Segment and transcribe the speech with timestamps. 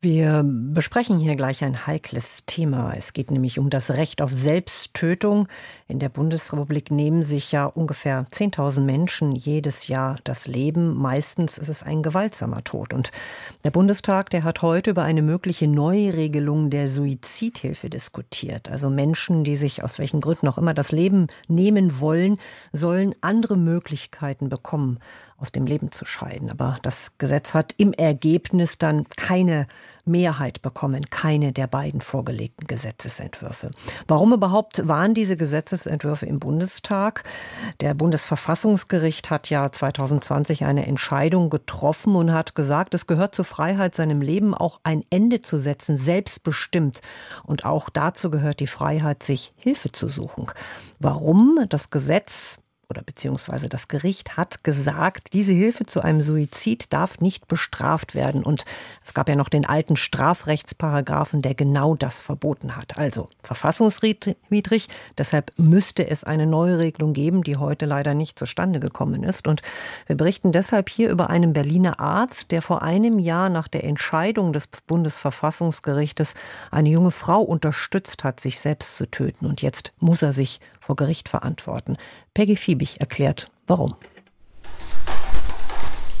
[0.00, 2.94] wir besprechen hier gleich ein heikles Thema.
[2.96, 5.48] Es geht nämlich um das Recht auf Selbsttötung.
[5.88, 10.94] In der Bundesrepublik nehmen sich ja ungefähr 10.000 Menschen jedes Jahr das Leben.
[10.94, 12.94] Meistens ist es ein gewaltsamer Tod.
[12.94, 13.10] Und
[13.64, 18.68] der Bundestag, der hat heute über eine mögliche Neuregelung der Suizidhilfe diskutiert.
[18.68, 22.36] Also Menschen, die sich aus welchen Gründen auch immer das Leben nehmen wollen,
[22.72, 25.00] sollen andere Möglichkeiten bekommen
[25.38, 26.50] aus dem Leben zu scheiden.
[26.50, 29.66] Aber das Gesetz hat im Ergebnis dann keine
[30.04, 33.70] Mehrheit bekommen, keine der beiden vorgelegten Gesetzesentwürfe.
[34.08, 37.22] Warum überhaupt waren diese Gesetzesentwürfe im Bundestag?
[37.80, 43.94] Der Bundesverfassungsgericht hat ja 2020 eine Entscheidung getroffen und hat gesagt, es gehört zur Freiheit,
[43.94, 47.00] seinem Leben auch ein Ende zu setzen, selbstbestimmt.
[47.44, 50.46] Und auch dazu gehört die Freiheit, sich Hilfe zu suchen.
[50.98, 52.58] Warum das Gesetz
[52.90, 58.42] oder beziehungsweise das Gericht hat gesagt, diese Hilfe zu einem Suizid darf nicht bestraft werden.
[58.42, 58.64] Und
[59.04, 62.96] es gab ja noch den alten Strafrechtsparagraphen, der genau das verboten hat.
[62.96, 64.88] Also verfassungswidrig.
[65.18, 69.46] Deshalb müsste es eine neue Regelung geben, die heute leider nicht zustande gekommen ist.
[69.46, 69.60] Und
[70.06, 74.54] wir berichten deshalb hier über einen Berliner Arzt, der vor einem Jahr nach der Entscheidung
[74.54, 76.32] des Bundesverfassungsgerichtes
[76.70, 79.44] eine junge Frau unterstützt hat, sich selbst zu töten.
[79.44, 81.98] Und jetzt muss er sich vor Gericht verantworten.
[82.32, 83.94] Peggy Fiebig erklärt, warum.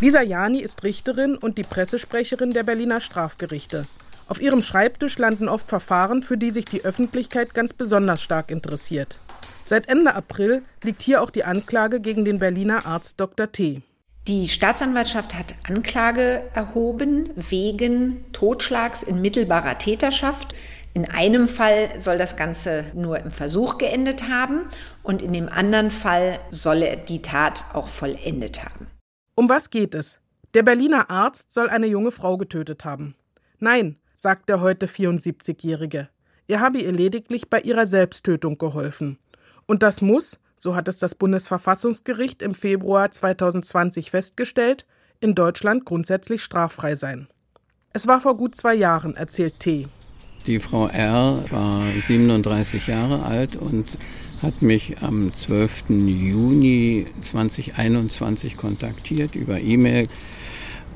[0.00, 3.86] Lisa Jani ist Richterin und die Pressesprecherin der Berliner Strafgerichte.
[4.28, 9.16] Auf ihrem Schreibtisch landen oft Verfahren, für die sich die Öffentlichkeit ganz besonders stark interessiert.
[9.64, 13.50] Seit Ende April liegt hier auch die Anklage gegen den Berliner Arzt Dr.
[13.50, 13.80] T.
[14.28, 20.54] Die Staatsanwaltschaft hat Anklage erhoben wegen Totschlags in mittelbarer Täterschaft.
[20.92, 24.62] In einem Fall soll das Ganze nur im Versuch geendet haben
[25.04, 28.88] und in dem anderen Fall soll er die Tat auch vollendet haben.
[29.36, 30.20] Um was geht es?
[30.52, 33.14] Der Berliner Arzt soll eine junge Frau getötet haben.
[33.60, 36.08] Nein, sagt der heute 74-Jährige.
[36.48, 39.18] Er habe ihr lediglich bei ihrer Selbsttötung geholfen.
[39.66, 44.86] Und das muss, so hat es das Bundesverfassungsgericht im Februar 2020 festgestellt,
[45.20, 47.28] in Deutschland grundsätzlich straffrei sein.
[47.92, 49.86] Es war vor gut zwei Jahren, erzählt T.
[50.46, 51.44] Die Frau R.
[51.50, 53.98] war 37 Jahre alt und
[54.42, 55.90] hat mich am 12.
[55.90, 60.08] Juni 2021 kontaktiert über E-Mail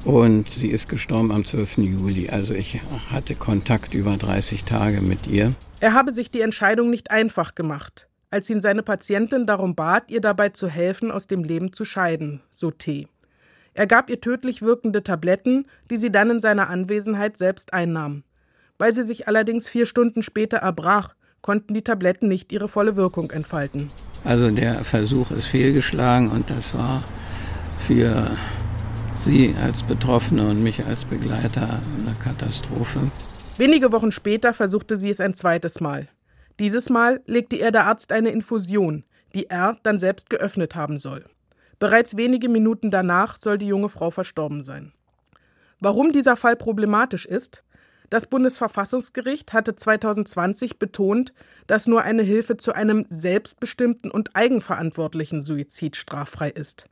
[0.05, 1.79] und sie ist gestorben am 12.
[1.79, 2.31] Juli.
[2.31, 5.55] Also ich hatte Kontakt über 30 Tage mit ihr.
[5.81, 10.23] Er habe sich die Entscheidung nicht einfach gemacht, als ihn seine Patientin darum bat, ihr
[10.23, 13.09] dabei zu helfen, aus dem Leben zu scheiden, so T.
[13.75, 18.23] Er gab ihr tödlich wirkende Tabletten, die sie dann in seiner Anwesenheit selbst einnahm.
[18.79, 23.31] Weil sie sich allerdings vier Stunden später erbrach, konnten die Tabletten nicht ihre volle Wirkung
[23.31, 23.91] entfalten.
[24.25, 27.05] Also der Versuch ist fehlgeschlagen und das war
[27.79, 28.31] für
[29.19, 33.11] sie als Betroffene und mich als Begleiter eine Katastrophe.
[33.59, 36.09] Wenige Wochen später versuchte sie es ein zweites Mal.
[36.59, 39.05] Dieses Mal legte ihr der Arzt eine Infusion,
[39.35, 41.25] die er dann selbst geöffnet haben soll.
[41.79, 44.93] Bereits wenige Minuten danach soll die junge Frau verstorben sein.
[45.81, 47.65] Warum dieser Fall problematisch ist,
[48.11, 51.33] das Bundesverfassungsgericht hatte 2020 betont,
[51.67, 56.87] dass nur eine Hilfe zu einem selbstbestimmten und eigenverantwortlichen Suizid straffrei ist.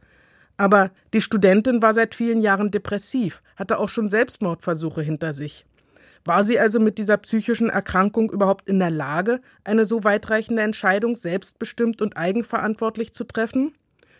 [0.56, 5.66] Aber die Studentin war seit vielen Jahren depressiv, hatte auch schon Selbstmordversuche hinter sich.
[6.24, 11.16] War sie also mit dieser psychischen Erkrankung überhaupt in der Lage, eine so weitreichende Entscheidung
[11.16, 13.74] selbstbestimmt und eigenverantwortlich zu treffen?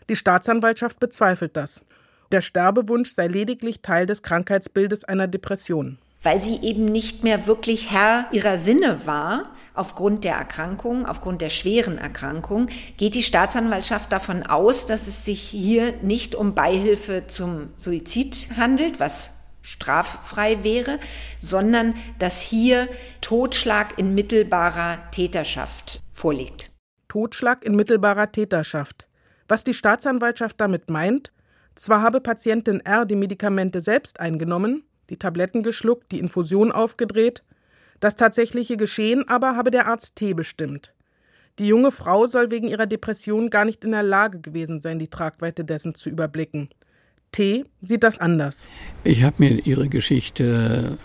[0.09, 1.87] Die Staatsanwaltschaft bezweifelt das.
[2.33, 7.91] Der Sterbewunsch sei lediglich Teil des Krankheitsbildes einer Depression weil sie eben nicht mehr wirklich
[7.91, 9.51] Herr ihrer Sinne war.
[9.75, 12.69] Aufgrund der Erkrankung, aufgrund der schweren Erkrankung,
[12.99, 19.01] geht die Staatsanwaltschaft davon aus, dass es sich hier nicht um Beihilfe zum Suizid handelt,
[19.01, 20.99] was straffrei wäre,
[21.39, 22.89] sondern dass hier
[23.21, 26.71] Totschlag in mittelbarer Täterschaft vorliegt.
[27.09, 29.07] Totschlag in mittelbarer Täterschaft.
[29.49, 31.33] Was die Staatsanwaltschaft damit meint,
[31.75, 37.43] zwar habe Patientin R die Medikamente selbst eingenommen, die Tabletten geschluckt, die Infusion aufgedreht.
[38.01, 40.93] Das tatsächliche Geschehen aber habe der Arzt T bestimmt.
[41.59, 45.09] Die junge Frau soll wegen ihrer Depression gar nicht in der Lage gewesen sein, die
[45.09, 46.71] Tragweite dessen zu überblicken.
[47.31, 48.69] T sieht das anders.
[49.05, 50.99] Ich habe mir ihre Geschichte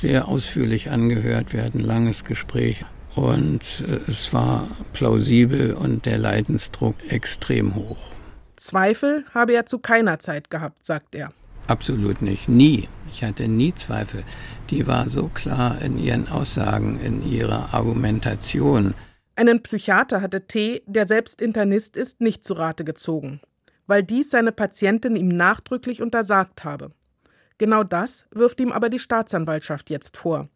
[0.00, 1.52] sehr ausführlich angehört.
[1.52, 2.84] Wir hatten ein langes Gespräch
[3.14, 8.10] und es war plausibel und der Leidensdruck extrem hoch.
[8.56, 11.32] Zweifel habe er zu keiner Zeit gehabt, sagt er.
[11.66, 12.48] Absolut nicht.
[12.48, 12.88] Nie.
[13.12, 14.24] Ich hatte nie Zweifel.
[14.70, 18.94] Die war so klar in ihren Aussagen, in ihrer Argumentation.
[19.36, 23.40] Einen Psychiater hatte T., der selbst Internist ist, nicht zu Rate gezogen.
[23.86, 26.92] weil dies seine Patientin ihm nachdrücklich untersagt habe.
[27.58, 30.48] Genau das wirft ihm aber die Staatsanwaltschaft jetzt vor.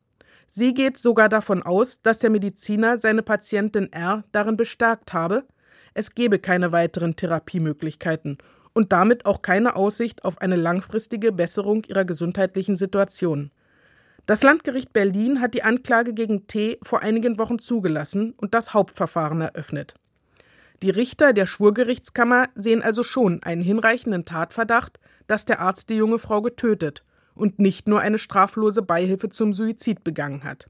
[0.49, 5.44] Sie geht sogar davon aus, dass der Mediziner seine Patientin R darin bestärkt habe,
[5.93, 8.38] es gebe keine weiteren Therapiemöglichkeiten
[8.76, 13.50] und damit auch keine Aussicht auf eine langfristige Besserung ihrer gesundheitlichen Situation.
[14.26, 19.40] Das Landgericht Berlin hat die Anklage gegen T vor einigen Wochen zugelassen und das Hauptverfahren
[19.40, 19.94] eröffnet.
[20.82, 26.19] Die Richter der Schwurgerichtskammer sehen also schon einen hinreichenden Tatverdacht, dass der Arzt die junge
[26.19, 27.02] Frau getötet
[27.34, 30.69] und nicht nur eine straflose Beihilfe zum Suizid begangen hat.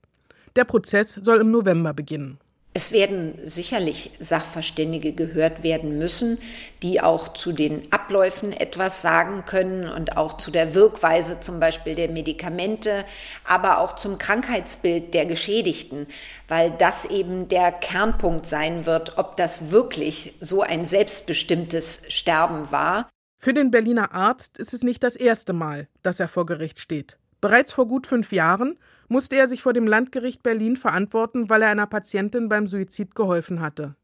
[0.55, 2.39] Der Prozess soll im November beginnen.
[2.77, 6.37] Es werden sicherlich Sachverständige gehört werden müssen,
[6.83, 11.95] die auch zu den Abläufen etwas sagen können und auch zu der Wirkweise zum Beispiel
[11.95, 13.07] der Medikamente,
[13.45, 16.07] aber auch zum Krankheitsbild der Geschädigten,
[16.49, 23.09] weil das eben der Kernpunkt sein wird, ob das wirklich so ein selbstbestimmtes Sterben war.
[23.39, 27.17] Für den Berliner Arzt ist es nicht das erste Mal, dass er vor Gericht steht.
[27.41, 28.79] Bereits vor gut fünf Jahren
[29.09, 33.61] musste er sich vor dem Landgericht Berlin verantworten, weil er einer Patientin beim Suizid geholfen
[33.61, 33.95] hatte.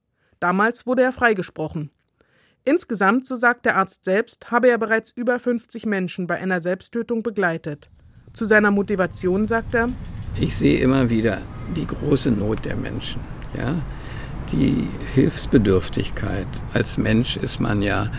[0.40, 1.90] Damals wurde er freigesprochen.
[2.64, 7.22] Insgesamt, so sagt der Arzt selbst, habe er bereits über 50 Menschen bei einer Selbsttötung
[7.22, 7.90] begleitet.
[8.32, 9.88] Zu seiner Motivation sagt er:
[10.38, 11.42] Ich sehe immer wieder
[11.76, 13.20] die große Not der Menschen,
[13.56, 13.82] ja,
[14.52, 16.46] die Hilfsbedürftigkeit.
[16.72, 18.10] Als Mensch ist man ja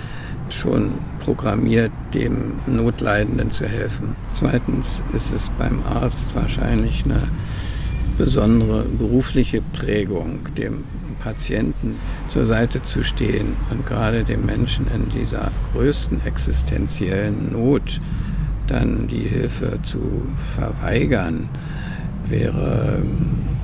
[0.54, 4.16] schon programmiert, dem Notleidenden zu helfen.
[4.34, 7.28] Zweitens ist es beim Arzt wahrscheinlich eine
[8.18, 10.84] besondere berufliche Prägung, dem
[11.20, 11.96] Patienten
[12.28, 18.00] zur Seite zu stehen und gerade dem Menschen in dieser größten existenziellen Not
[18.68, 20.00] dann die Hilfe zu
[20.56, 21.50] verweigern,
[22.28, 23.02] wäre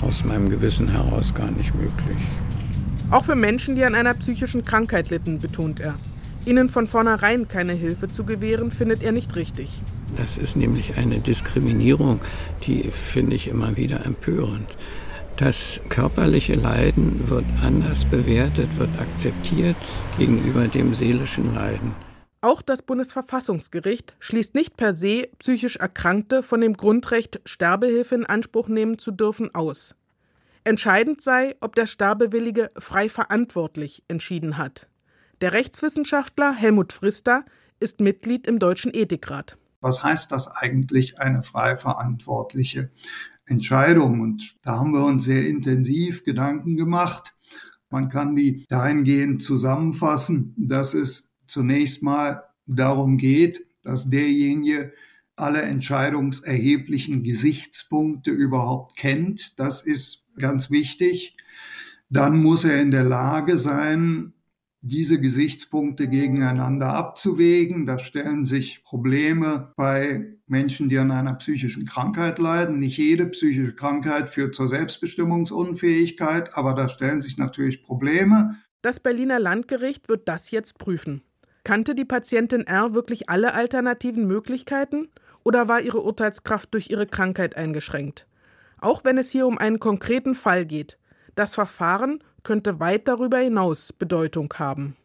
[0.02, 2.18] aus meinem Gewissen heraus gar nicht möglich.
[3.12, 5.96] Auch für Menschen, die an einer psychischen Krankheit litten, betont er.
[6.46, 9.70] Ihnen von vornherein keine Hilfe zu gewähren, findet er nicht richtig.
[10.18, 12.20] Das ist nämlich eine Diskriminierung,
[12.66, 14.78] die finde ich immer wieder empörend.
[15.38, 19.78] Das körperliche Leiden wird anders bewertet, wird akzeptiert
[20.18, 21.94] gegenüber dem seelischen Leiden.
[22.42, 28.70] Auch das Bundesverfassungsgericht schließt nicht per se psychisch Erkrankte von dem Grundrecht, Sterbehilfe in Anspruch
[28.70, 29.96] nehmen zu dürfen, aus.
[30.64, 34.88] Entscheidend sei, ob der Sterbewillige frei verantwortlich entschieden hat.
[35.42, 37.46] Der Rechtswissenschaftler Helmut Frister
[37.80, 39.58] ist Mitglied im Deutschen Ethikrat.
[39.80, 42.92] Was heißt das eigentlich, eine frei verantwortliche
[43.46, 44.20] Entscheidung?
[44.20, 47.34] Und da haben wir uns sehr intensiv Gedanken gemacht.
[47.90, 54.92] Man kann die dahingehend zusammenfassen, dass es zunächst mal darum geht, dass derjenige
[55.38, 59.58] alle entscheidungserheblichen Gesichtspunkte überhaupt kennt.
[59.58, 61.38] Das ist ganz wichtig.
[62.10, 64.34] Dann muss er in der Lage sein,
[64.82, 67.86] diese Gesichtspunkte gegeneinander abzuwägen.
[67.86, 72.80] Da stellen sich Probleme bei Menschen, die an einer psychischen Krankheit leiden.
[72.80, 78.56] Nicht jede psychische Krankheit führt zur Selbstbestimmungsunfähigkeit, aber da stellen sich natürlich Probleme.
[78.82, 81.22] Das Berliner Landgericht wird das jetzt prüfen.
[81.66, 85.10] Kannte die Patientin R wirklich alle alternativen Möglichkeiten
[85.44, 88.28] oder war ihre Urteilskraft durch ihre Krankheit eingeschränkt?
[88.80, 90.98] Auch wenn es hier um einen konkreten Fall geht.
[91.36, 94.96] Das Verfahren könnte weit darüber hinaus Bedeutung haben.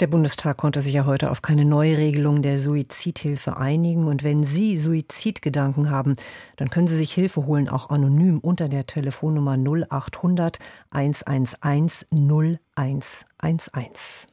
[0.00, 4.08] Der Bundestag konnte sich ja heute auf keine Neuregelung der Suizidhilfe einigen.
[4.08, 6.16] Und wenn Sie Suizidgedanken haben,
[6.56, 10.58] dann können Sie sich Hilfe holen, auch anonym unter der Telefonnummer 0800
[10.90, 14.26] 111 0111.